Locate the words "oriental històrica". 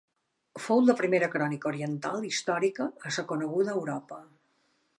1.71-2.89